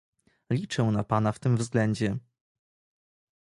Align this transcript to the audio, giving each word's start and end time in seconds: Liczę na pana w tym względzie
Liczę 0.49 0.83
na 0.83 1.03
pana 1.03 1.31
w 1.31 1.39
tym 1.39 1.57
względzie 1.57 2.17